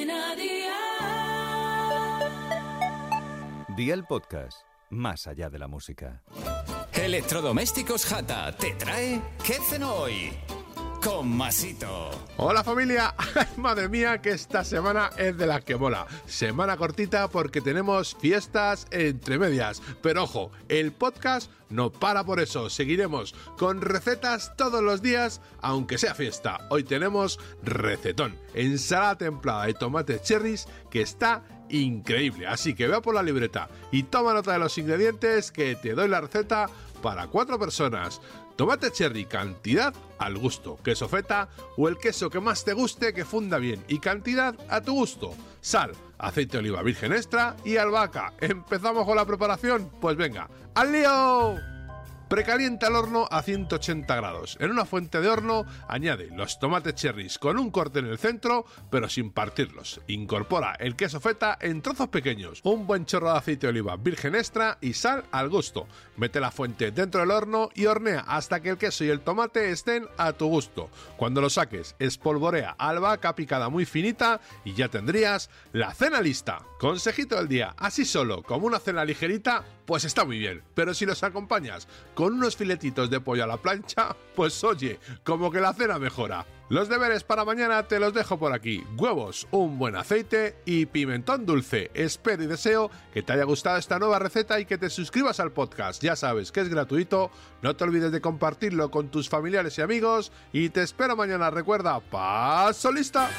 [0.00, 0.76] Cadena Dial.
[3.76, 6.22] Día el podcast, más allá de la música.
[6.92, 10.32] Electrodomésticos Jata te trae ¿Qué cenó hoy?
[11.02, 12.10] Con Masito.
[12.36, 13.14] Hola familia,
[13.56, 16.06] madre mía que esta semana es de las que mola.
[16.26, 19.80] Semana cortita porque tenemos fiestas entre medias.
[20.02, 22.68] Pero ojo, el podcast no para por eso.
[22.68, 26.66] Seguiremos con recetas todos los días, aunque sea fiesta.
[26.68, 32.46] Hoy tenemos recetón, ensalada templada de tomates cherries que está increíble.
[32.46, 36.08] Así que vea por la libreta y toma nota de los ingredientes que te doy
[36.08, 36.66] la receta
[37.02, 38.20] para cuatro personas.
[38.56, 40.78] Tomate cherry, cantidad al gusto.
[40.82, 44.80] Queso feta o el queso que más te guste que funda bien y cantidad a
[44.80, 45.34] tu gusto.
[45.60, 48.34] Sal, aceite de oliva virgen extra y albahaca.
[48.40, 49.90] ¿Empezamos con la preparación?
[50.00, 51.79] Pues venga, ¡al lío!
[52.30, 54.56] Precalienta el horno a 180 grados.
[54.60, 58.66] En una fuente de horno añade los tomates cherries con un corte en el centro,
[58.88, 60.00] pero sin partirlos.
[60.06, 64.36] Incorpora el queso feta en trozos pequeños, un buen chorro de aceite de oliva virgen
[64.36, 65.88] extra y sal al gusto.
[66.16, 69.72] Mete la fuente dentro del horno y hornea hasta que el queso y el tomate
[69.72, 70.88] estén a tu gusto.
[71.16, 76.62] Cuando lo saques, espolvorea albahaca picada muy finita y ya tendrías la cena lista.
[76.78, 80.62] Consejito del día, así solo, como una cena ligerita, pues está muy bien.
[80.74, 81.88] Pero si los acompañas
[82.20, 86.44] con unos filetitos de pollo a la plancha, pues oye, como que la cena mejora.
[86.68, 88.84] Los deberes para mañana te los dejo por aquí.
[88.98, 91.90] Huevos, un buen aceite y pimentón dulce.
[91.94, 95.52] Espero y deseo que te haya gustado esta nueva receta y que te suscribas al
[95.52, 96.02] podcast.
[96.02, 97.30] Ya sabes que es gratuito.
[97.62, 100.30] No te olvides de compartirlo con tus familiares y amigos.
[100.52, 101.48] Y te espero mañana.
[101.48, 103.30] Recuerda, paso lista.